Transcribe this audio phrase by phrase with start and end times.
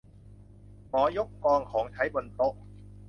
[0.89, 2.53] หมอยกกองของใช้บนโต๊ะ